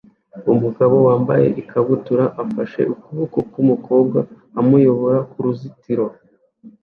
[0.53, 4.19] Umugabo wambaye ikabutura afashe ukuboko k'umukobwa
[4.59, 6.05] amuyobora ku ruzitiro